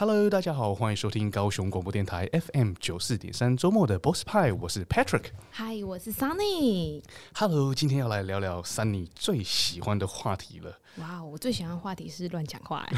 [0.00, 5.24] Hello，大家好，欢迎收听高雄广播电台 FM 九四点三周末的 Boss 派，我是 Patrick。
[5.52, 7.02] Hi，我是 Sunny。
[7.34, 10.78] Hello，今天要来聊聊 Sunny 最喜欢的话题了。
[10.96, 12.88] 哇，我最喜欢的话题是乱讲话。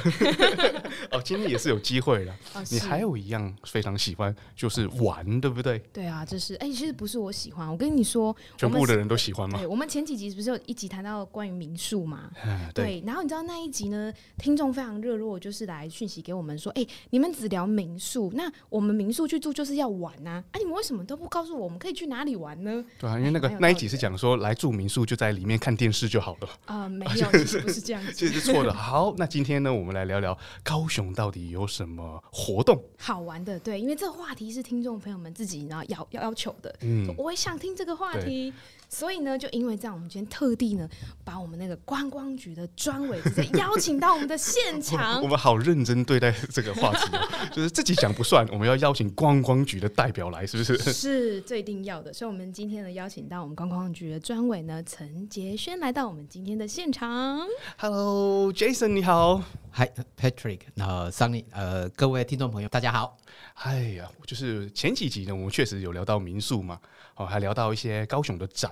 [1.11, 2.33] 哦，今天也是有机会了。
[2.55, 5.81] 哦、你还有一样非常喜欢，就是玩，对不对？
[5.93, 9.59] 对啊，就是哎、欸，其实不是我喜欢，我跟你说，全部的人都喜欢吗？
[9.59, 12.31] 对，我们前几集不是有一集谈到关于民宿嘛？
[12.73, 13.03] 对，对。
[13.05, 22.85] 然后你知道那一集呢，听众非常热络，就是来讯息给我们说，哎、欸，你们只聊民宿，那我们民宿去住就是要玩呐、啊，啊，你们为什么都不告诉我们可以去哪里玩呢？
[22.99, 26.49] 对啊，因为那个那一集是讲说来住民宿就在里面看电视就好了。
[26.67, 28.73] 啊、呃， 没有，其实不是这样子，其实是错的。
[28.73, 33.59] 好，那今天呢，我们来聊聊高雄到底有什么活动好玩的？
[33.61, 36.75] 对，因为这个话题是听众朋友们自己呢要要要求的。
[36.83, 38.53] 嗯，我也想听这个话题，
[38.95, 40.87] 所以呢，就因为这样，我们今天特地呢，
[41.25, 45.17] 把我们那个观光局的专委直接邀请到我们的现 场。
[45.17, 47.11] 我，我们好认真对待这个话题，
[47.51, 50.77] 就是自己讲不算，我们要邀请观光局的代表来，是不是？
[50.93, 52.13] 是，最一定要的。
[52.13, 57.41] 所以，我们今天呢，邀请到我们观光局的专委呢，陈杰轩来到我们今天的现场。
[57.79, 58.53] Hello。
[58.53, 59.89] Jason 你好，Hi
[60.21, 63.17] Patrick，呃，Sunny，呃，各位听众朋友，大家好。
[63.55, 66.79] 哎呀，就是前几集呢，我们确实有聊到民宿嘛，
[67.17, 68.71] 哦，还聊到一些高雄的展。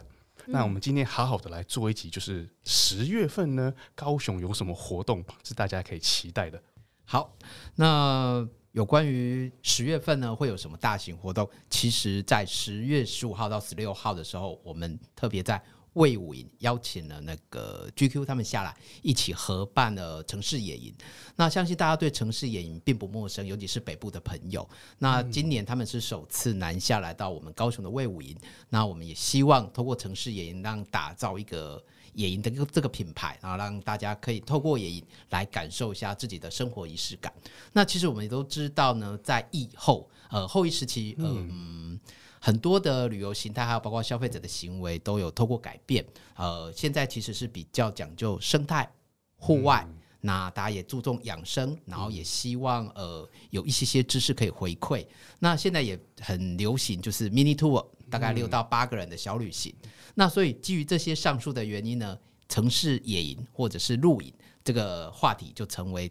[0.51, 6.61] 嗯、那我们今天好好的来做一集，就是十月份呢，高雄有什么活动是大家可以期待的？
[7.05, 7.37] 好，
[7.77, 11.49] 那有关于十月份呢会有什么大型活动？
[11.69, 15.63] 其实，在十月十五号到十六号的时候，我们特别在。
[15.95, 20.95] 卫武营邀请了那个 GQ 他们下来一起合办了城市野营。
[21.37, 24.69] 那相信大家对城市野营并不陌生，尤其是北部的朋友。
[24.99, 28.37] 那今年他们是首次南下来到我们高雄的魏武营。
[28.69, 31.83] 那我们也希望通过城市野营，让打造一个
[32.13, 37.33] 野营的这个品牌，然后让大家可以透过野营来感受一下自己的生活仪式感。
[37.73, 41.99] 那其实我们也都知道呢，在疫后呃后疫时期，呃、嗯。
[42.41, 46.03] 嗯很多的旅游形态，还有包括消费者的行为，都有透过改变。
[46.37, 48.91] 呃，现在其实是比较讲究生态、
[49.37, 55.07] 户外，嗯、那大家也注重养生，然后也希望呃有一些些知识可以回馈。
[55.39, 59.75] 那现在也很流行，就是 mini tour，大概六到八个人的小旅行。
[59.83, 64.33] 嗯、那所以基于这些上述的原因呢，城市野营或者是露营
[64.65, 66.11] 这个话题就成为。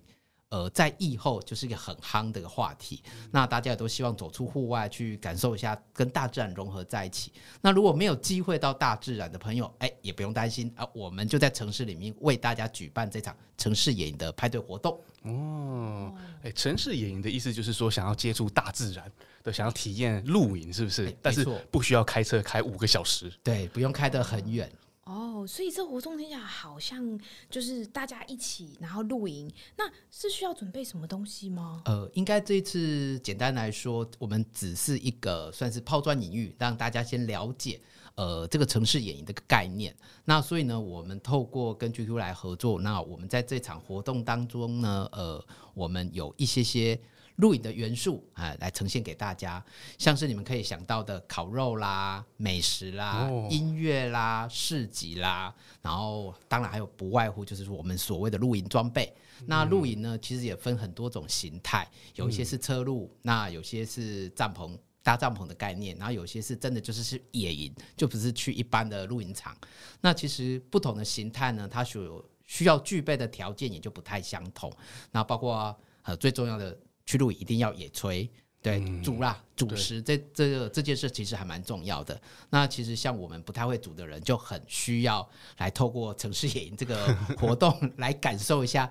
[0.49, 7.31] 呃，在疫后就是一个很夯的一个话题，那大家也都希望走出户外去感受一下，跟大自然融合在一起。
[7.61, 14.99] 那如果没有机会到大自然的朋友，哎，也不用担心啊，我们就在城市里面为大家举办这场城市野营的派对活动。
[15.21, 19.11] 哦，哎，城市野营的意思就是说，想要接触大自然
[19.43, 21.15] 对，想要体验露营，是不是？
[21.21, 24.67] 但是不需要开车开五个小时，对，不用开得很远。
[25.09, 31.81] 哦，所以这活动听起来好像就是大家一起，然后露营，那是需要准备什么东西吗？
[31.85, 37.81] 呃，应该这次简单来说，我们只是一个算是抛砖引玉，让大家先了解
[38.13, 39.95] 呃这个城市野营这个概念。
[40.25, 45.43] 那所以呢，我们透过跟 GQ 来合作，那我们在这场活动当中呢，呃，
[45.73, 47.01] 我们有一些些。
[47.39, 49.63] 露营的元素啊，来呈现给大家，
[49.97, 59.13] 像是你们可以想到的烤肉啦、美食啦、哦、音乐啦、市集啦，然后当然还有不外乎就是我们所谓的露营装备。
[59.39, 69.55] 嗯、那露营呢，其实也分很多种形态，有一些是车露，嗯、那有些是帐篷搭帐篷的概念，然后有些是真的就是是野营，就不是去一般的露营场。
[70.01, 74.69] 那其实不同的形态呢，它所需要具备的条件也就不太相同。
[75.11, 76.77] 那包括呃最重要的。
[77.09, 78.29] 去露营一定要野炊，
[78.61, 82.21] 对，嗯、煮啦，煮食，这这个这件事其实还蛮重要的。
[82.51, 85.27] 那其实像我们不太会煮的人，就很需要
[85.57, 86.95] 来透过城市野营这个
[87.35, 88.87] 活动来感受一下，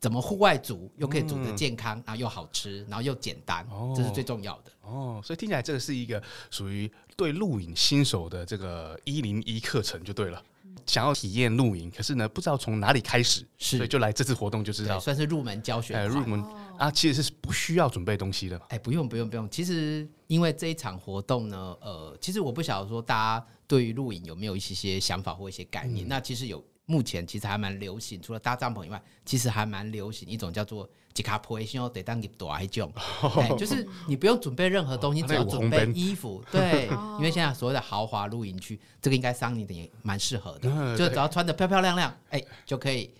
[0.00, 4.72] 怎么户外煮又可以煮的健康，嗯、然后又好吃，然后又简单，哦、这是最重要的。
[4.80, 6.20] 哦，所以听起来这个是一个
[6.50, 10.42] 属于对露营新手的这个一零一课程就对了。
[10.86, 15.94] 想要体验露营，可是呢，不知道从哪里开始，是所以就来这次活动就知道，算是入门教学。
[15.94, 16.42] 哎，入门
[16.78, 18.60] 啊，其实是不需要准备东西的。
[18.68, 19.48] 哎，不用不用不用。
[19.50, 26.06] 其实因为这一场活动呢，呃，其实我不晓得说大家对于露营有没有一些些想法或一些概念。
[26.06, 30.88] 嗯、那其实有，目前其实还蛮流行，除了搭帐篷以外，其实还蛮流行一种叫做。
[31.12, 32.90] 吉卡坡先要得当给多一种，
[33.58, 36.42] 就是你不用准备任何东西，只要准备衣服。
[36.52, 36.86] 对，
[37.18, 43.12] 因为现在所谓的豪华露营区，这个应该 Sunny 的也蛮适合的， 就只要穿的漂漂亮亮，哎，就可以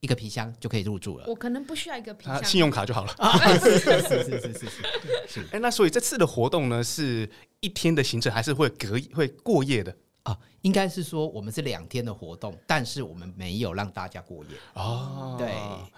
[0.00, 1.24] 一个皮箱就可以入住了。
[1.28, 3.14] 我可能不需要一个皮箱，信用卡就好了。
[3.62, 4.68] 是是是是是
[5.28, 5.46] 是。
[5.52, 7.30] 哎，那所以这次的活动呢，是
[7.60, 9.96] 一天的行程，还是会隔会过夜的？
[10.24, 15.36] 啊，应该是说我们是两天的活动，但是我们没有让大家过夜哦。
[15.38, 15.52] 对，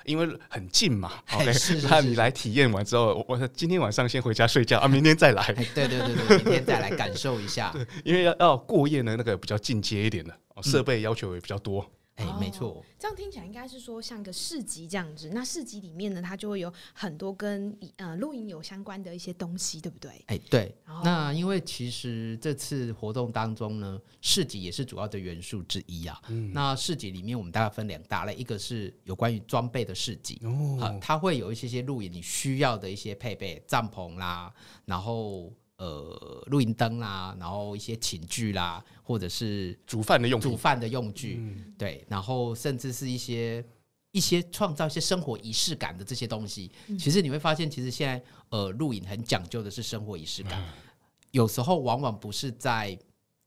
[0.04, 1.12] 因为很近嘛。
[1.26, 1.88] 是，是，是。
[1.88, 5.44] 那你来体验完之后，我今天晚上先回家睡觉啊，明天再来。
[5.74, 7.70] 对对对对，明天再来感受一下。
[7.74, 11.82] 对，因为要要过夜呢，那个比较进阶一点的，设备要求也比较多。
[11.82, 15.30] 嗯哎、欸，没错、哦，这样听起来应该是说像一个市集这样子。
[15.30, 20.10] 那市集里面呢，它就会有很多跟呃露营有相关的一些东西，对不对？
[20.26, 20.74] 哎、欸，对。
[21.02, 26.20] 那因为其实这次活动当中呢，市集也是主要的元素之一啊。
[26.28, 34.52] 嗯、那市集里面我们大概分两大类，一个是有关于装备的市集，哦、呃，它会有一些些露营你需要的一些配备，帐篷啦，
[34.84, 35.50] 然后。
[35.82, 43.64] 呃，录音灯啦，然后一些寝具啦，或者是煮饭的用煮饭的用具，嗯、对，然后甚至是一些
[44.12, 46.70] 一些创造一些生活仪式感的这些东西。
[46.86, 50.68] 嗯、其实你会发现，其实现在呃，录影很讲究的是生活仪式感，嗯、
[51.32, 52.96] 有时候往往不是在。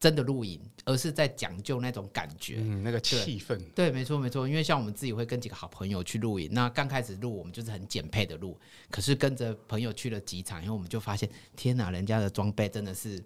[0.06, 3.60] 真的露营，而是在讲究那种感觉，嗯，那个气氛。
[3.74, 4.48] 对，没错，没错。
[4.48, 8.56] 因为像我们自己会跟几个好朋友去露营，那刚开始录我们就是很简配的录，
[8.92, 13.20] 可是跟着朋友去了几场，因为我们就发现，天哪，人家的装备真的是。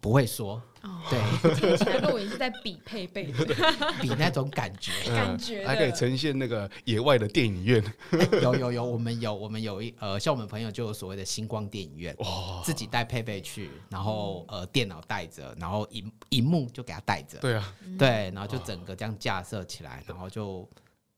[0.00, 1.18] 不会说，哦、对，
[1.54, 3.44] 听起来露营是在比配备的，
[4.00, 7.82] 比那种感觉， 感觉还可以呈现那个野外的电影院。
[8.10, 20.62] 欸、有有有，我们有我们有一呃，像我们朋友就有所谓的星光电影院，哇，自己带配备去，然后呃电脑带着，然后荧荧幕就给他带着，对啊，对，然后就整个这样架设起来，然后就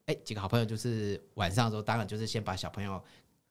[0.07, 3.03] 哎、欸、几个好朋友就是晚上的时候，当然就是先把小朋友。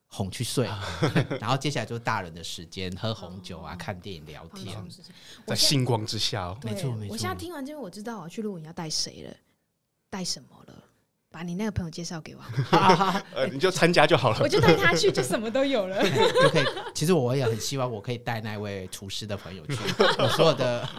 [0.10, 0.68] 哄去睡，
[1.40, 4.76] 然后接下来就是大人的时间，喝红酒啊，看电影、聊天，
[5.46, 6.58] 在星光之下哦。
[6.64, 7.14] 没错没错。
[7.14, 9.34] 我现在听完之后，我知道我去露营要带谁了，
[10.10, 10.74] 带什么了，
[11.30, 12.42] 把你那个朋友介绍给我。
[13.36, 14.40] 呃，你就参加就好了。
[14.42, 16.02] 我就带他去，就什么都有了。
[16.42, 16.66] 就可以。
[16.94, 19.78] 其实我也很希望我可以带那位厨师的朋友去，
[20.18, 20.90] 我所有的。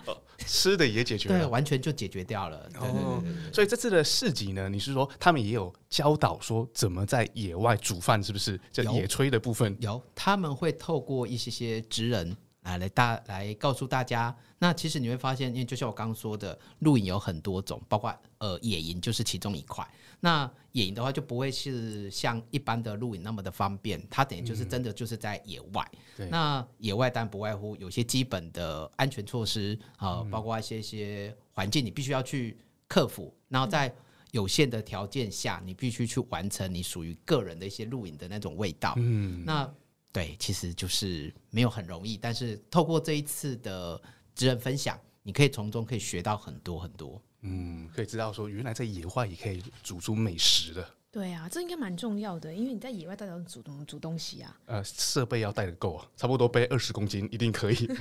[0.47, 2.69] 吃的也解决了，对，完全就解决掉了。
[2.73, 3.53] 对对对对对对。
[3.53, 8.61] 所以这次的市集呢，你是说他们也有教导说怎么在野外煮饭，是不是？
[8.73, 14.35] 这野炊的部分有，他们会透过一些些职人来来大来告诉大家。
[14.59, 19.87] 那其实你会发现，因为就像我刚刚说的，露营有很多种，包括呃野营就是其中一块。
[20.23, 25.91] 那野营的话就不会是像一般的露营那么的方便，它等于就是真的就是在野外。
[26.19, 33.35] 嗯、那野外但不外乎有些基本的安全措施啊、呃，包括一些一些环境你必须要去克服。
[33.49, 33.91] 然后在
[34.33, 38.93] 有限的条件下，你必须去完成你属于个人的一些露营的那种味道。
[38.99, 39.69] 嗯，那
[40.13, 44.01] 对，其实就是没有很容易，但是透过这一次的
[44.35, 47.23] 职人分享，你可以从中可以学到很多很多。
[47.43, 50.87] 嗯，可以知道说，原来在野外也可以煮出美食的。
[51.13, 54.57] 对啊，这应该蛮重要的，因为你在野外到底要煮怎么煮东西啊？
[54.67, 57.89] 呃，设备要带得够啊，差不多背二十公斤一定可以。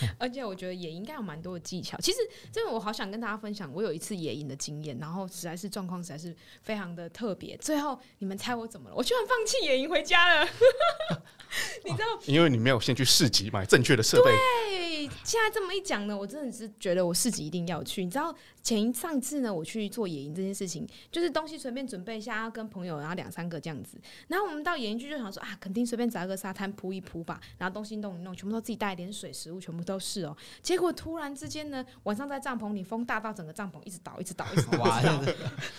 [0.18, 1.98] 而且我觉得野营应该有蛮多的技巧。
[1.98, 2.18] 其实，
[2.52, 7.56] 真的我好想跟大家分享，我有一次野营的经验，然后实在是状况实在是非常的特别。
[7.58, 8.96] 最后，你们猜我怎么了？
[8.96, 10.48] 我居然放弃野营回家了。
[11.84, 14.30] 你知道、哦，因为你没有先去市集买正确的设备。
[14.30, 18.04] 对， 现在这么一讲呢，我真的是觉得我市集一定要去。
[18.04, 23.98] 你知道，前一上次呢，我去做野营这件事情，就是东西随便准备一下，跟朋友然后两三个这样子。
[24.28, 30.36] 然后我们到野营区就想说啊，肯定随便找一个沙滩铺一铺吧，然后东西弄一弄，全部都自己带一点水、食物，全部都是哦。
[30.62, 34.78] 结果突然之间呢，晚上在帐篷里风大到整个帐篷一直倒，一直倒，一直倒。
[34.78, 35.00] 哇，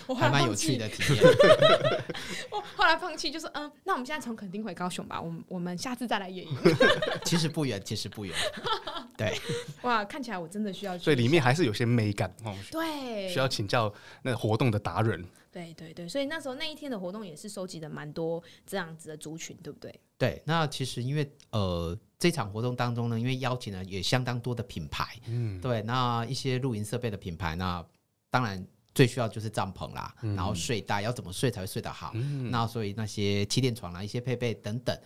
[0.08, 1.22] 我还蛮有趣的 体验。
[2.50, 6.58] 我后来放弃，就是嗯，那我们现在从垦丁回高雄吧，我们我们下次再来野营。
[7.24, 8.34] 其实不远，其实不远。
[9.16, 9.38] 对，
[9.82, 11.04] 哇，看起来我真的需要去。
[11.04, 12.56] 所以里面还是有些美感哦。
[12.70, 15.24] 对，需要请教那活动的达人。
[15.52, 20.00] 对对对，所以那时候那一天的活动也是收集的蛮多这样子的族群，对不对？
[20.16, 27.84] 对，那其实因为呃这场活动当中呢，因为邀请了也相当多的品牌，嗯，对，那一些露营设备的品牌，那
[28.30, 34.96] 当然最需要就是帐篷啦，嗯、然后睡袋要怎么睡才会睡得好，嗯、那所以那些气垫床啦、一些配备等等，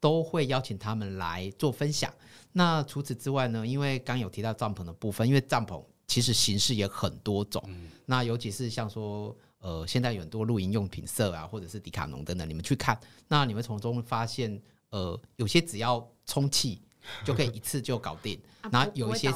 [0.00, 2.12] 都会邀请他们来做分享。
[2.52, 9.34] 那除此之外呢，因为刚有提到帐篷的部分，因为帐篷其实形式也很多种，嗯、那尤其是像说。
[9.58, 12.96] 呃，现在有很多露营用品社啊，或者是迪卡侬等等，你们去看，
[13.26, 14.62] 那你们从中发现，
[14.96, 16.80] 呃，有些只要充气
[17.22, 19.30] 就可以一次就搞定，啊、然后有一些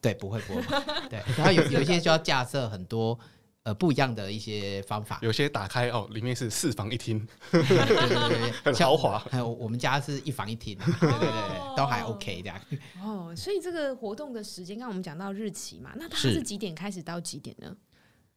[0.00, 0.62] 对不会不会，
[1.08, 3.18] 对，然后有有一些就要架设很多
[3.62, 12.60] 呃不一样的一些方法，有些打开哦，里面是四房一厅， 对对对，很豪华，还有我们家是一房一厅，对对对，都还 OK 这样。
[13.02, 16.42] 哦，所以这个活动的时间，刚刚我们讲到日期嘛，那它是。
[16.42, 17.76] 几点开始到几点呢？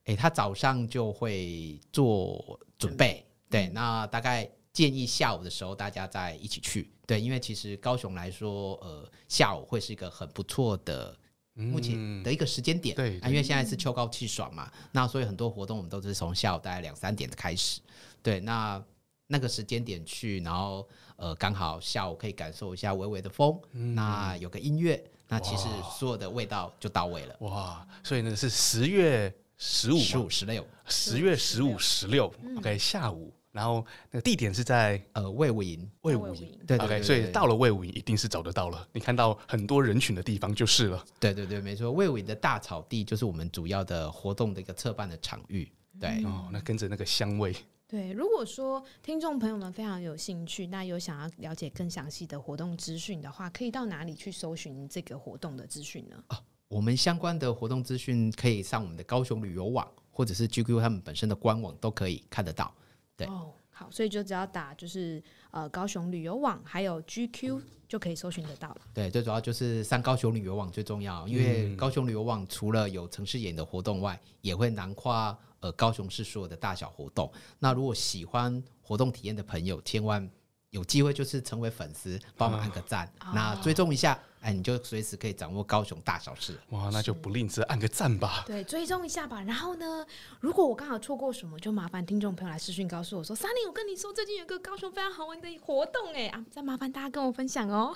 [0.05, 11.17] 哎、欸，他早上就会做准备，对，那大概建议下午的时候大家再一起去，对，因为其实高雄来说，呃，下午会是一个很不错的
[11.53, 12.95] 目前的一个时间点。
[12.95, 17.81] 对，因为现在是秋高气爽嘛，那所以很多活动我们都是从下午大概两三点开始。
[18.21, 18.81] 对，那
[19.27, 27.35] 那个时间点去，然后呃刚好下午可以感受一下微微的风，那有个音乐，那其实所有的味道就到位了。
[27.39, 33.33] 哇，所以呢是十月十五、十五、十六，十月十五、十六，OK 下午。
[33.51, 38.87] 然后那个地点是在呃魏武营，魏武营，对，对，对，对，，OK，所以到了魏武营一定是找得到了。
[38.93, 41.05] 你看到很多人群的地方就是了。
[41.19, 45.69] 对对对，没错，魏武营的大草地就是我们主要的活动的一个策办的场域。
[45.99, 47.53] 对哦，那跟着那个香味。
[47.87, 56.23] 对，如果说听众朋友们非常有兴趣，那有想要了解更详细的活动资讯的话，可以到哪里去搜寻这个活动的资讯呢？
[56.27, 62.71] 啊，我们相关的活动资讯可以上我们的高雄旅游网，或者是 GQ 他们本身的官网都可以看得到。
[63.19, 65.21] 对哦，好，所以就只要打就是
[65.51, 68.77] 呃高雄旅游网还有 GQ 就可以搜寻得到了。
[68.93, 77.29] 对，最主要就是上高雄旅游网最重要，因为高雄旅游网除了有城市演的活动外，也会囊括呃高雄市所有的大小活动。
[77.59, 80.29] 那如果喜欢活动体验的朋友，千万
[80.69, 84.17] 有机会就是成为粉丝，帮忙按个赞，哦、那追踪一下。
[84.41, 86.57] 哎，你就随时可以掌握高雄大小事。
[86.69, 88.43] 哇，那就不吝啬按个赞吧。
[88.47, 89.41] 对，追踪一下吧。
[89.41, 90.05] 然后呢，
[90.39, 97.93] 如果我刚好错过什么，就麻烦听众朋友来私讯告诉我说，Sunny，我跟你说，最近有个高雄非常好玩的活动，哎啊，再麻烦大家跟我分享哦。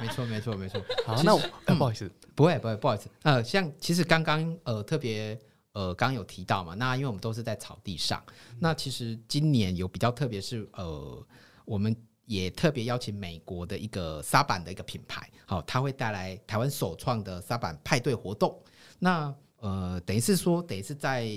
[0.00, 0.82] 没错，没错，没错。
[1.06, 3.08] 好，那我、嗯、不好意思，不会，不会，不好意思。
[3.22, 5.38] 呃，像其实刚刚呃特别
[5.72, 11.24] 呃刚有提到嘛，那因为我们都是在草地上，嗯、那其实今年有比较特别是呃
[11.64, 11.96] 我们。
[12.26, 18.58] 也特别邀请美国的一个沙板的一个品牌，好，它会带来台湾首创的沙板派对活动。
[18.98, 21.28] 那呃，等于是说，等于是在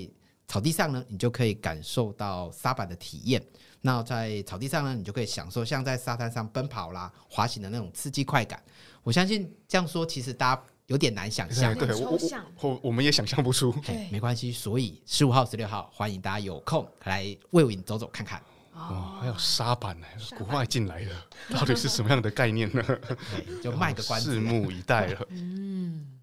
[0.48, 3.42] 草地上呢，你就可以感受到沙板的体验。
[3.82, 8.62] 那在草地上呢，你就可以享受像在沙滩上奔跑啦、滑行的那种刺激快感。
[9.04, 12.18] 我相信这样说，其实大家有点难想象， 对，我
[12.62, 13.72] 我我们也想象不出。
[13.86, 14.52] 对，没关系。
[14.52, 18.42] 所以十五号、十六号，欢迎大家有空来魏武营走走看看。
[18.78, 20.06] 哦，还有沙板呢，
[20.38, 21.12] 古话进来的，
[21.50, 22.84] 到底是什么样的概念呢？
[23.62, 25.28] 就卖个关子，拭目以待了。
[25.30, 26.20] 嗯，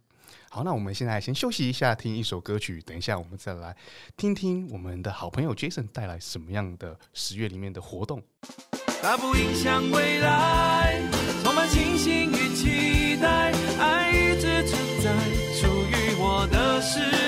[0.48, 2.80] 好，那我们现在先休息一下，听一首歌曲。
[2.82, 3.76] 等一下，我们再来
[4.16, 8.22] 听听我们的好朋友 Jason 带来什么样的十月里面的活动。
[9.02, 11.02] 它不影响未来，
[11.42, 15.12] 充满信心与期待，爱一直存在，
[15.52, 17.23] 属于我的时代，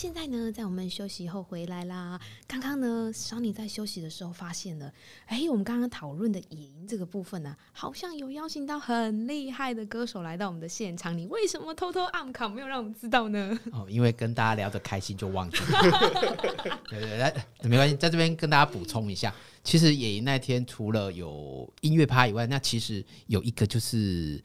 [0.00, 2.18] 现在呢，在我们休息后回来啦。
[2.46, 4.90] 刚刚呢小李在休息的时候发现了，
[5.26, 11.14] 哎，我们刚刚讨论的野营这个部分呢、啊，好像有邀请到很厉害的歌手来到我们的现场。
[11.14, 13.60] 你为什么偷偷暗卡没有让我们知道呢？
[13.72, 16.80] 哦，因为跟大家聊得开心就忘记了。
[16.88, 19.30] 对 对，来，没关系，在这边跟大家补充一下，
[19.62, 24.42] 其实野营那天除了有音乐趴以外，那其实有一个就是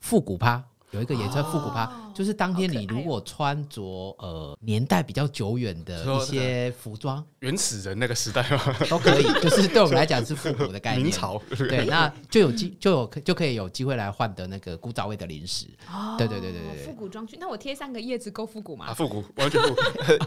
[0.00, 0.64] 复古趴。
[0.92, 3.82] 有一个也叫复古趴，哦、就是当天你如果穿着
[4.18, 11.02] 呃年代比较久远的一些服装，原始人那个时代嘛，都可以， 就是对我们来讲是复古的概念。
[11.02, 15.66] 明朝对， 那就有机就有就可以有机会来换得那个古早味的零食。
[15.92, 18.86] 哦，对对对对对，复古装具，那我贴三个叶子够复古吗？
[18.86, 19.74] 啊，复古完全不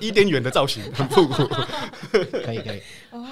[0.01, 1.33] 伊甸园的造型很复古，
[2.43, 2.81] 可以可以。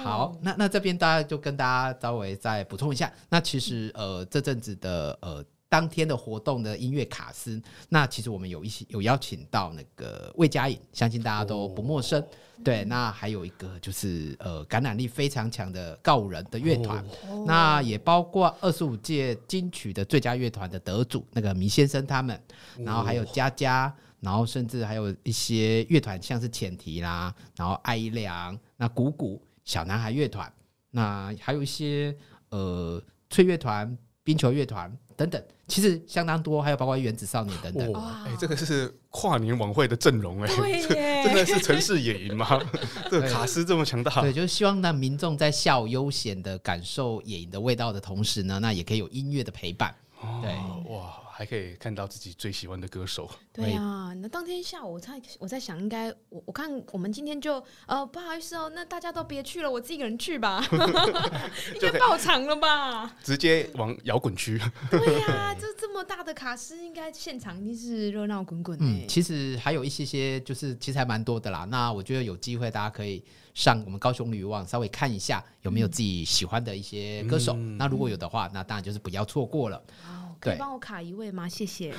[0.02, 5.44] 好，那那这边大家就跟大家稍微再补充一下，那其实呃这阵子的呃。
[5.68, 12.20] 当天的活动的音乐卡司，那其实我们有一些有邀请到那个魏佳颖，相信大家都不陌生。
[12.20, 12.26] 哦、
[12.64, 22.40] 对，那还有一个就是呃感染力非常强的告五人的乐团，哦、那也包括二十五届金曲的最佳乐团的得主那个迷先生他们，
[22.78, 30.52] 然后还有佳佳，然后甚至还有一些乐团像是浅提啦，然后艾依良，那鼓鼓小男孩乐团，
[30.90, 32.16] 那还有一些
[32.48, 35.42] 呃翠乐团、冰球乐团等等。
[35.66, 37.92] 其实相当多，还有包括原子少年等等。
[38.24, 40.46] 哎，这个是跨年晚会的阵容哎，
[40.88, 42.62] 对 真的是城市野营吗？
[43.10, 44.22] 这个卡斯这么强大。
[44.22, 49.94] 对，就是希望那民众在下午悠闲的感受野营的味道的同时呢，那也可以有音乐的陪伴。
[50.40, 50.54] 对，
[50.94, 51.12] 哇。
[51.38, 53.30] 还可以看到自己最喜欢的歌手。
[53.52, 60.60] 对啊，那当天下午我在我在想，应该我我看我们今天就呃不好意思哦，那大家都别去了，我自己一个人去吧，
[61.76, 63.14] 应该爆场了吧？
[63.22, 64.60] 直接往摇滚区。
[64.90, 68.76] 对呀，这这么大的卡司，应该现场一定是热闹滚滚。
[68.80, 71.64] 嗯，其实还有一些些，就是其实还蛮多的啦。
[71.66, 73.22] 那我觉得有机会大家可以
[73.54, 77.52] 上我们高雄旅游网稍微看一下，有没有自己喜欢的一些歌手。
[77.78, 79.80] 那如果有的话，那当然就是不要错过了。
[80.40, 81.48] 可以帮我卡一位吗？
[81.48, 81.94] 谢谢。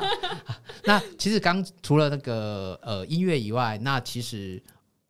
[0.84, 4.62] 那其实刚除了那个呃音乐以外，那其实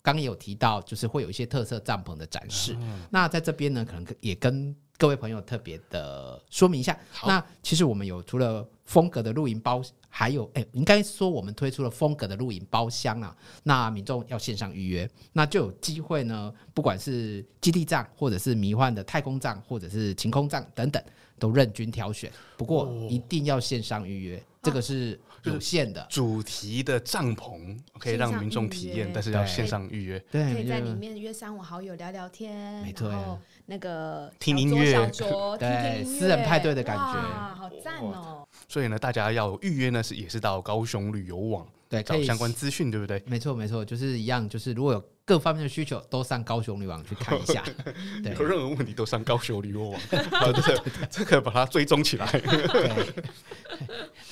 [0.02, 2.76] 刚有提到，就是会有一些特色帐篷的展示。
[3.10, 6.96] 那在这边呢，可能也跟各位朋友特别的说明一下。
[7.26, 13.36] 那其实我们有除了风格的露营包，还有哎，应该说我们推出了风格的露营包厢啊。
[13.64, 21.02] 那民众要线上预约，那就有机会呢，不管是基地帐，或者是迷幻的太空帐，或者是晴空帐等等，
[21.38, 22.30] 都任君挑选。
[22.56, 26.06] 不过一定要线上预约，这个是有限的。
[26.08, 30.18] 主题的帐篷可以让民众体验，但是要线上预约。
[30.30, 33.38] 对，可以在里面约三五好友聊聊天，没错。
[33.66, 35.10] 那个听音乐，
[35.58, 38.46] 对，私人派对的感觉，哇，好赞哦！
[38.68, 41.66] 所以呢，大家要预约呢，是也是到高雄旅游网
[42.02, 43.22] 对找相关资讯，对不对？
[43.26, 47.62] 没错，没错，就是一样，就是如果有各方面的需求，都上高雄旅游网去看一下。
[48.22, 50.00] 对，有任何问题都上高雄旅游网，
[50.32, 52.26] 好 的，这个把它追踪起来，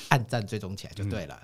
[0.08, 1.40] 按赞追踪起来就对了。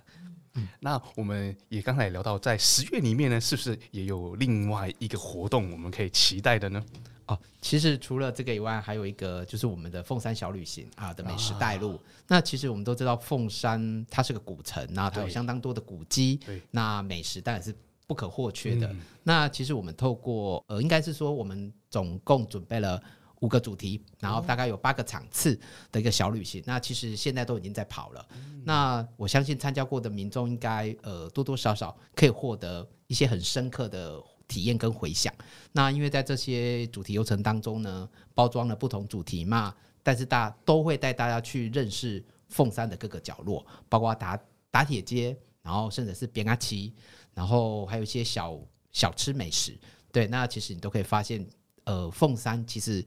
[0.55, 6.85] 嗯，那我们也刚才也聊到，在十月里面呢，是不是也有另外一个活动我们可以期待的呢？
[7.29, 11.93] 哦，其实除了这个以外，还有一个就是我们的凤山小旅行啊的美食带路。
[11.93, 17.75] 啊、那其实我们都知道，凤山它是个古城，那它有相当多的古迹，那美食当然是
[18.07, 18.87] 不可或缺的。
[18.89, 22.99] 嗯、那其实我们透过呃，应该是说我们总共准备了
[23.41, 25.55] 五个主题，然后大概有八个场次
[25.93, 26.63] 的一个小旅行。
[26.63, 28.27] 哦、那其实现在都已经在跑了。
[28.33, 34.19] 嗯、那我相信参加过的民众应该呃多多少少可以获得一些很深刻的。
[34.49, 35.33] 体验跟回响，
[35.73, 44.41] 那因为在这些主题游程当中呢，包装了不同主题嘛，但是大都会带大家去认识凤山的各个角落，包括打
[44.71, 46.95] 打铁街，然后甚至是扁阿奇，
[47.35, 48.59] 然后还有一些小
[48.91, 49.79] 小吃美食。
[50.11, 51.47] 对，那其实你都可以发现，
[51.85, 53.05] 呃，凤山其实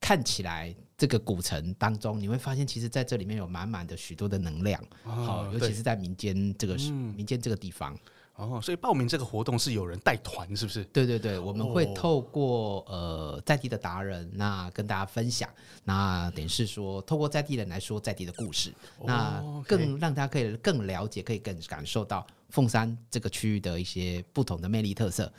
[0.00, 7.96] 看起来这个古城当中，你会发现，其实在这里面有满满的许多的能量，好、哦，尤其是在民间这个、嗯、民间这个地方。
[8.38, 10.84] 哦，所以报名这个活动是有人带团，是不是？
[10.84, 15.50] 对对对，我们会透过、哦、呃在地的达人，那跟大家分享，
[15.82, 25.32] 那等于是说透过在地人来说在地的故事，哦、那更让大家可以更了解，可以更感受到凤山这个区域的一些不同的魅力特色。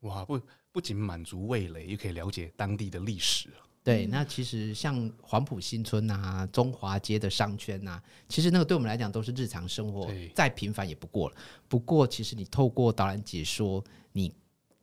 [0.00, 0.40] 哇，不
[0.72, 3.50] 不仅满足味蕾，也可以了解当地的历史。
[3.84, 11.34] 对，那其实像黄埔新村啊、中华街的商圈啊，其实那个对我们来讲都是日常生活，再平凡也不过了。
[11.66, 14.32] 不过，其实你透过导览解说，你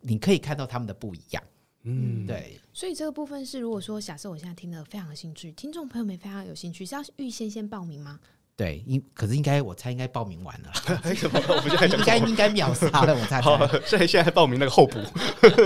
[0.01, 1.41] 你可以看到他们的不一样。
[1.83, 2.59] 嗯，对。
[2.73, 8.19] 所以这个部分是，如果说假设我现在听得非常有兴趣，听众朋友们非常有兴趣，是要预先先报名吗？
[8.57, 10.73] 对，应可是应该我猜应该报名完了，
[11.97, 13.39] 应该应该秒杀了，我猜。
[13.39, 14.99] 好，所以现在报名那个候补。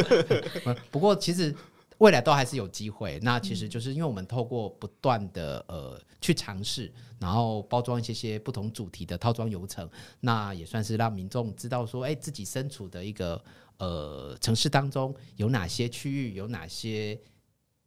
[0.92, 1.56] 不过其实。
[2.04, 9.90] 未来都还是有机会，那其实就是因为我们透过不断的呃去尝试，然后包装一些些不同主题的套装游程，
[10.20, 13.42] 那也算是让民众知道说，哎，自己身处的一个
[13.78, 17.18] 呃城市当中有哪些区域，有哪些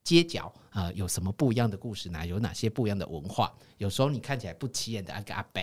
[0.02, 2.26] 街角啊、呃，有什么不一样的故事呢？
[2.26, 3.55] 有哪些不一样的文化？
[3.76, 5.62] 有时候你看起来不起眼的那个阿伯，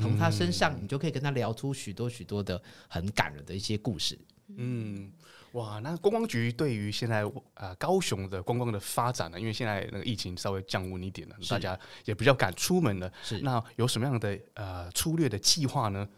[0.00, 4.18] 从他身上你就可以跟他聊出许多许多的很感人的一些故事。
[4.48, 5.12] 嗯。
[5.54, 9.38] 哇，那观光局对于现在啊、呃、高雄的观光的发展呢？
[9.38, 13.12] 因为现在那个疫情稍微降温一点了，大家也比较敢出门了。
[13.22, 16.08] 是，那有什么样的呃粗略的计划呢？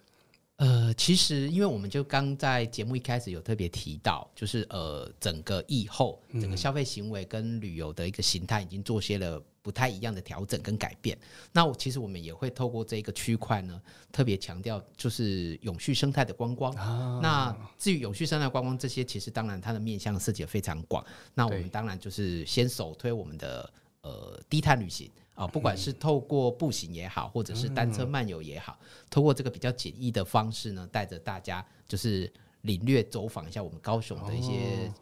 [0.56, 9.42] 呃，其实因为我们就刚在节目一开始有特别提到，就是呃整个疫后整个消费行为跟旅游的一个形态已经做些了。
[9.66, 11.18] 不太一样的调整跟改变，
[11.50, 16.72] 那我其实我们也会透过这个区块呢，特别强调就是永续生态的观光。
[16.76, 21.04] 啊、那至于永续生态观光这些，其实当然它的面向设计也非常广。
[21.34, 23.68] 那我们当然就是先首推我们的
[24.02, 28.76] 呃低碳旅行啊，不管是透过步行也好，或者是单车漫游也好，
[29.08, 34.92] 透过这个比较简易的方式呢，带着大家就是领略走访一下我们高雄的一些。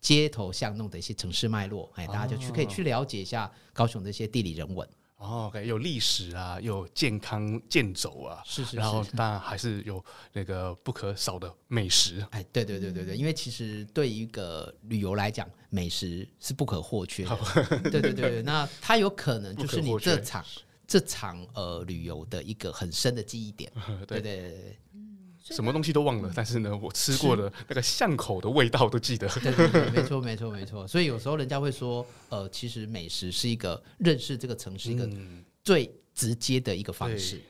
[0.00, 4.86] 街头巷弄的一些城市脉络，哎，大家就去可以去了解一下高雄的一些地理人文。
[5.16, 12.26] 哦有历史啊，有健康健走啊，是是是，然后当然还是有那个不可少的美食。
[12.30, 17.38] 哎，对对对对对，因为其实对一个旅游来讲，美食是不可或缺的。
[17.90, 20.44] 对对对， 那它有可能就是你这场
[20.86, 23.72] 这场呃旅游的一个很深的记忆点。
[24.06, 24.78] 对对对。
[25.44, 29.28] 什么东西都忘了，但是呢，我吃过的那个巷口的味道都记得。
[29.28, 30.88] 对对对，没错没错没错。
[30.88, 35.08] 所以有时候人家会说，呃，其实美食是一个认识这个城市一个
[35.62, 37.40] 最直接的一个方式。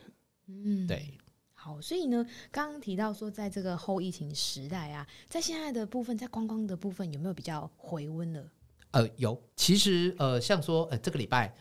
[0.46, 1.08] 嗯，对。
[1.52, 8.44] 好，所以呢，刚刚提到说，在这个后疫情时代啊，在现在的部分，在观光的部分，有没有比较回温了？
[8.90, 9.40] 呃，有。
[9.56, 11.54] 其实呃，像说呃，这个礼拜。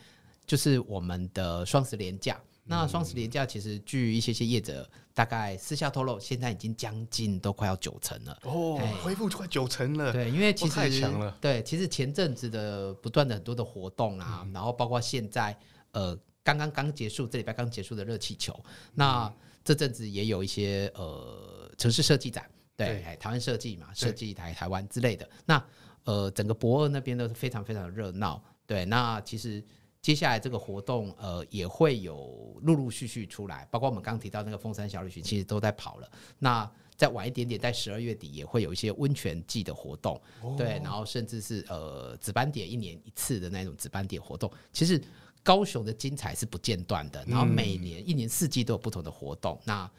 [0.46, 2.38] 就是我们的双十连假。
[2.65, 10.13] 那双十连假其实据一些些业者大概私下透露，现在已经将近都快要九成了哦，恢复快九成了。
[10.13, 11.38] 对，因为其实太强了。
[11.41, 15.54] 对，其实前阵子的不断的很多的活动啊，嗯、然后包括现在
[15.91, 19.34] 呃刚刚刚结束这礼拜刚结束的热气球，嗯、那
[19.65, 25.30] 这阵子也有一些呃城市设计展，对，对台湾设计嘛，设计台台湾之类的。
[25.45, 25.62] 那
[26.06, 28.41] 呃整个博二那边都是非常非常的热闹。
[28.65, 29.62] 对，那其实。
[30.04, 36.12] 接下来这个活动，呃，也会有陆陆续续出来，包括我们刚刚提到那个凤山小旅行，其实都在跑了。
[36.39, 44.52] 那再晚一点点，在十二月底也会有一些温泉季的活动，哦、对，然后甚至是呃紫斑点一年一次的那种紫斑点活动。
[44.74, 45.02] 其实
[45.42, 49.58] 高雄的精彩是不间断的，然后每年一年四季都有不同的活动。
[49.62, 49.92] 嗯、那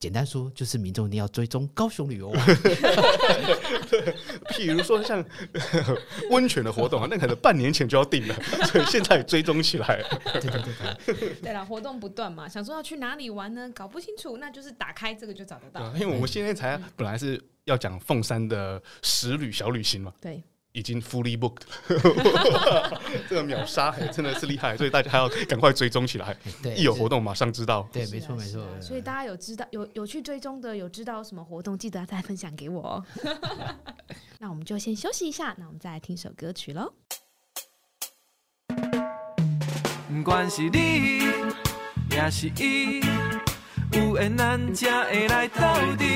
[0.00, 2.46] 简单说，就是民众一定要追踪高雄旅游网。
[4.50, 5.24] 譬如说像
[6.30, 8.34] 温泉的活动啊，那可能半年前就要定了，
[8.70, 10.00] 所以现在追踪起来。
[10.34, 11.34] 对对对对。
[11.42, 13.68] 对了，活动不断嘛，想说要去哪里玩呢？
[13.74, 15.92] 搞不清楚，那就是打开这个就找得到。
[15.94, 20.12] 因为我们现在才本来是要讲凤山的十旅小旅行嘛。
[20.20, 20.40] 对。
[20.78, 21.62] 已经 fully booked，
[23.28, 26.36] 这个秒杀真的是厉害，所以大家还要赶快追踪起来。
[26.62, 27.88] 对，一有活动马上知道。
[27.92, 28.64] 对，没错没错。
[28.80, 33.04] 所以大家有知道有有去追踪的，有知道有什么活动，记得再分享给我哦。
[34.38, 36.92] 那我们就先休息一下，那我们再来听首歌曲喽。
[40.08, 41.26] 不管是你，
[42.10, 43.00] 也是伊，
[43.92, 45.60] 有缘咱才会来斗
[45.96, 46.06] 阵，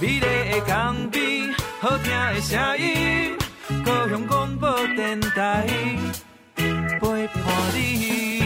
[0.00, 1.54] 美丽的港边。
[1.84, 3.36] 好听的声音，
[3.84, 5.66] 高雄广播电台
[6.98, 7.44] 陪伴
[7.74, 8.40] 你。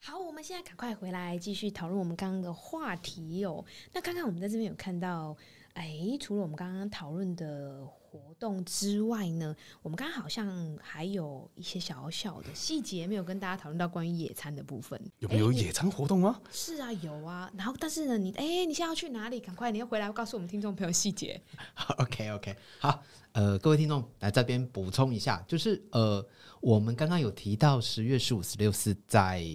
[0.00, 3.64] 好，我们现在赶快回来继续讨论我们刚刚的话题哦。
[3.92, 5.36] 那刚刚我们在这边有看到，
[5.74, 7.86] 哎，除了我们刚刚讨论的。
[8.10, 15.00] 活动之外呢，我们刚刚好像还有一些小小的细节没有跟大家讨论到关于野餐的部分。
[15.20, 16.40] 有没有野餐活动吗？
[16.50, 17.48] 是啊，有啊。
[17.56, 19.38] 然后，但是呢，你哎，你现在要去哪里？
[19.38, 21.40] 赶快，你要回来告诉我们听众朋友细节。
[21.98, 26.26] OK，OK，好，呃，各位听众来这边补充一下，就是呃，
[26.60, 29.46] 我们刚刚有提到十月十五、十六是在。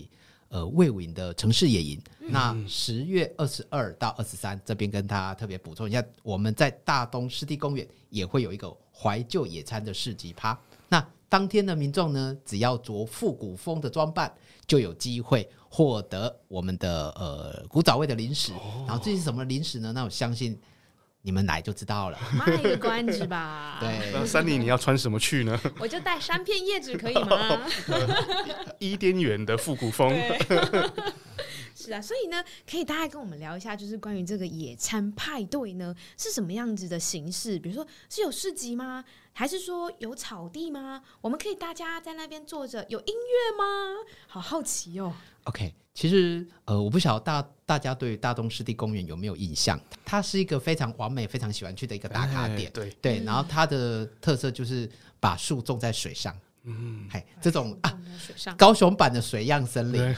[0.50, 10.58] 呃，魏武营的城市野营，嗯、那十月二十二到二十三，这边跟大家特别补充一下，我们在大东湿地公园也会有一个怀旧野餐的市集趴。
[10.88, 14.32] 那当天的民众呢，只要着复古风的装扮，
[14.66, 18.54] 就有机会获得我们的呃古早味的零食。
[18.54, 19.92] 哦、然后这是什么零食呢？
[19.92, 20.58] 那我相信。
[21.26, 23.78] 你们来就知道了，卖个关子吧。
[23.82, 25.60] 对，那三妮你要穿什么去呢？
[25.80, 27.60] 我就带三片叶子可以吗？
[28.78, 30.08] 伊甸园的复古风。
[31.76, 37.58] 是啊，所以呢，可以大概跟我们聊一下，就是关于这个野餐派对呢，是什么样子的形式？
[37.58, 39.04] 比如说是有市集吗？
[39.38, 41.02] 还是说有草地吗？
[41.20, 43.66] 我们可以大家在那边坐着，有音乐吗？
[44.28, 45.14] 好好奇哦。
[45.44, 49.78] OK，其实呃，我不晓得大大家对大东湿地公园有没有印象？
[50.06, 52.70] 它是一个非常完美、非常喜欢去的一个打卡点。
[52.70, 56.34] 哎、对对，然后它的特色就是把树种在水上。
[56.66, 57.98] 嗯，嘿，这种啊，
[58.58, 60.16] 高雄版的水漾森林。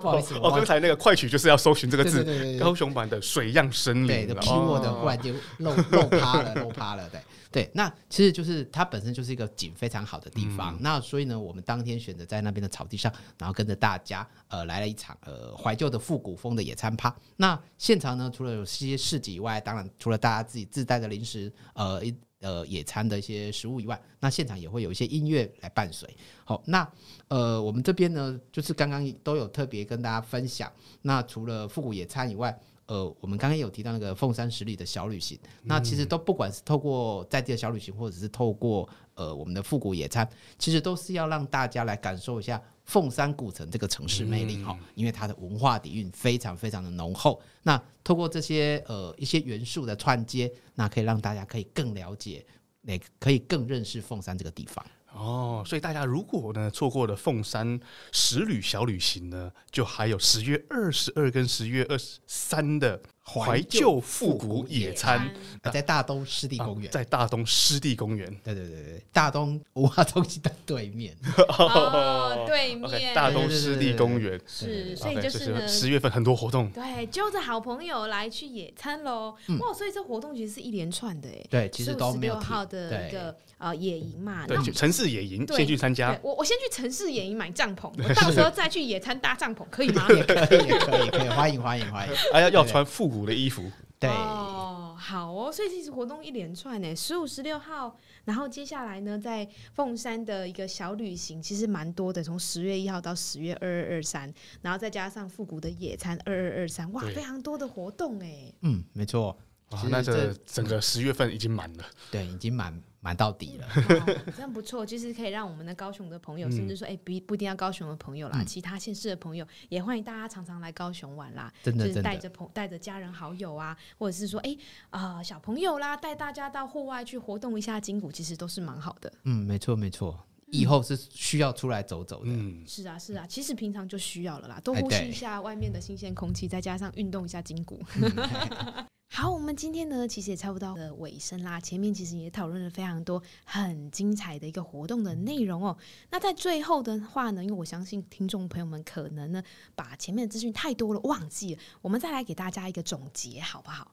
[0.00, 2.24] 不好意思，哦，刚才那个快曲就是要搜寻这个字，
[2.58, 4.06] 高雄版的水漾森林。
[4.06, 7.20] 对的，批我的忽然就漏漏趴了，漏趴了，对。
[7.52, 10.74] 对，那其实就是它本身就是一个景非常好的地方。
[10.74, 17.14] 嗯、那所以呢，我们当天选择在那边的草地上，然后跟着大家呃来了一场呃怀旧的复古风的野餐趴。
[17.36, 26.08] 那现场呢，除了有些市集以外，当然除了大家自己自带的零食，呃一呃野餐的一些食物以外，那现场也会有一些音乐来伴随。
[26.44, 26.88] 好，那
[27.28, 30.70] 呃我们这边呢，就是刚刚都有特别跟大家分享。
[31.02, 47.40] 那除了复古野餐以外，呃，我们刚刚有提到那个凤山十里的小旅行，那其实都不管是透过在地的小旅行，或者是透过呃我们的复古野餐，其实都是要让大家来感受一下凤山古城这个城市魅力哈，因为它的文化底蕴非常非常的浓厚。
[47.62, 52.46] 那透过这些呃一些元素的串接，那可以让大家可以更了解，
[52.82, 54.84] 也可以更认识凤山这个地方。
[55.12, 57.80] 哦，所以大家如果呢错过了凤山
[58.12, 63.00] 十旅小旅行呢，就还有十月二十二跟十月二十三的。
[63.28, 65.28] 怀旧复古野餐，
[65.72, 71.12] 在大东湿地公园，在大东湿地公园，对对对对，大东文化中心的 对面，
[71.58, 74.40] 哦，对面，大东湿地公园。
[74.46, 90.06] 是，所以就是十月份很多活动，对，揪着好朋友来去野餐喽，哇，所以这活动其实是一连串的哎，对，其实都没六号的一个呃野营嘛，对，城市野营先去参加，我我先去城市野营买帐篷， 我到时候再去野餐搭帐篷，可以吗？
[90.14, 93.26] 也可以，也可以，可以，欢迎欢迎欢迎，哎呀，要穿复古。
[93.26, 108.52] 的衣服，对，哦好哦，所以其实活动一连串呢，十五、十六号，然后接下来呢，在凤山的一个小旅行，其实蛮多的，从十月一号到十月二二二三，然后再加上复古的野餐二二二三，哇，非常多的活动哎。
[108.60, 109.36] 嗯，没错。
[109.70, 113.68] 哇，那这整个十月份已经满了，对，已经满满到底了，
[114.34, 124.58] 这样不错，就是可以让我们的高雄的朋友，嗯、甚至说，哎、欸，不不一定要高雄的朋友啦，嗯、其他县市的朋友也欢迎大家常常来高雄玩啦，真的，就是带着朋带着家人好友啊，或者是说，哎、欸，
[124.90, 129.12] 啊、呃，小朋友啦，带大家到户外去活动一下筋骨，其实都是蛮好的。
[129.22, 130.18] 嗯，没错没错，
[130.52, 132.30] 以后是需要出来走走的。
[132.30, 137.82] 嗯，是啊是啊，其实平常就需要了啦，多呼吸一下外面的新鲜空气，再加上运动一下筋骨。
[138.00, 141.60] 嗯 好，我们今天呢，其实也差不多的尾声啦。
[141.60, 145.74] 前面其实也讨论了非常多很精彩的一个活动的内容哦。
[146.10, 149.42] 那在最后的话呢，因为我相信听众朋友们可能呢，
[149.74, 153.92] 把前面的资讯太多了忘记了，我们再来给大家一个总结，好不好？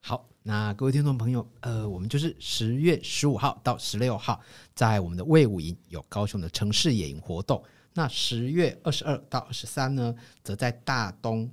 [0.00, 4.40] 好，那各位听众朋友，呃，我们就是十月十五号到十六号，
[4.74, 7.62] 在我们的魏武营有高雄的城市野营活动。
[7.94, 11.50] 那十月二十二到二十三呢，则在大东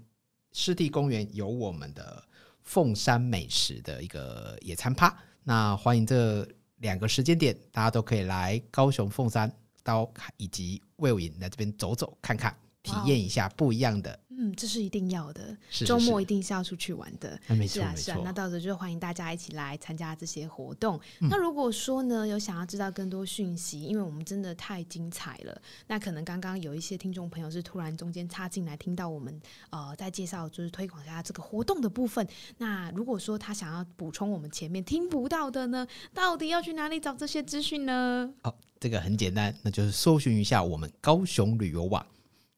[0.51, 2.23] 湿地公园有我们的。
[2.67, 6.45] 凤山美食的一个野餐趴，那欢迎这
[6.79, 9.49] 两个时间点，大家都可以来高雄凤山
[9.83, 12.53] 到以及魏武营来这边走走看看，
[12.87, 14.19] 体验一下不一样的。
[14.39, 17.39] 嗯，这是一定要的，周末一定是要出去玩的。
[17.67, 18.19] 是啊，是啊。
[18.23, 20.99] 那到时候就欢迎大家一起来参加这些活动。
[21.21, 21.27] 嗯。
[21.27, 32.27] 那如果说呢，有想要知道更多讯息，因为我们真的太精彩了，那可能刚刚有一些听众朋友是突然中间插进来听到我们呃在介绍，就是推广一下这个活动的部分。
[32.59, 38.31] 那如果说他想要补充我们前面听不到的呢，到底要去哪里找这些资讯呢？
[38.43, 42.05] 哦，这个很简单，那就是搜寻一下我们高雄旅游网。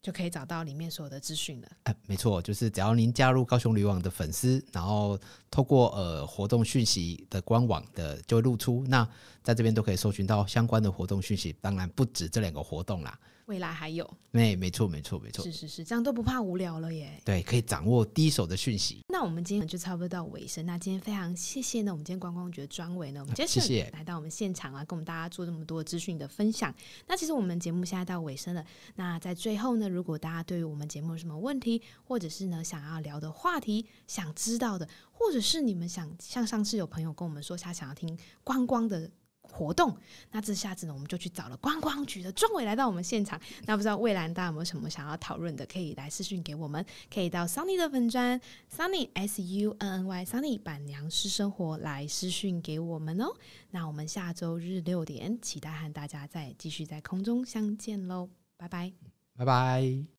[0.02, 1.68] 就可以找到里面所有的资讯了。
[1.84, 5.20] 哎，没错，就是只要您加入高雄旅网的粉丝，然后
[5.52, 9.08] 透过呃活动讯息的官网的就会露出，那
[9.44, 11.56] 在这边都可以搜寻到相关的活动讯息。
[11.62, 13.18] 当然不止这两个活动啦。
[13.46, 17.20] 未来还有，没没错没错没错，是是是，这样都不怕无聊了耶。
[17.26, 19.00] 对，可以掌握第一手的讯息。
[19.08, 20.64] 那我们今天就差不多到尾声。
[20.68, 26.72] 那今天非常谢谢呢，我们今天观光局的专委呢，我们接着来到我们现场啊，跟我们大家做这么多资讯的分享。
[27.08, 28.64] 那其实我们节目现在到尾声了。
[28.94, 34.88] 那在最后呢，如果大家对于我们节目有什么问题，或者是呢想要聊的话题，想知道的，
[35.20, 39.12] 或者是你们想像上次有朋友跟我们说他想要听观光的。
[39.52, 39.98] 活动，
[40.30, 43.42] 那这下子呢，我们就去找了观光局的专委来到我们现场。
[43.66, 48.40] 那不知道蔚蓝大家有没有什么想要讨论的，可以来私讯给我们，可以到 Sunny 的粉专
[48.72, 53.34] Sunny S U N N Y Sunny 板娘私生活来私讯给我们哦。
[53.72, 58.94] 那我们下周日六点，期待和大家再继续在空中相见喽，拜拜，
[59.36, 60.06] 拜拜。